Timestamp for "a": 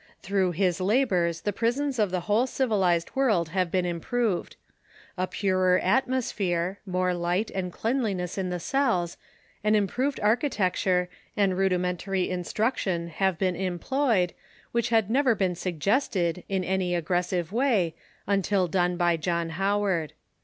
5.15-5.27